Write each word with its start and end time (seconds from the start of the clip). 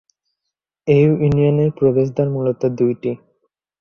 এই 0.87 1.03
ইউনিয়নের 1.17 1.69
প্রবেশদ্বার 1.71 2.27
মূলত 2.29 2.61
দুইটি। 2.79 3.11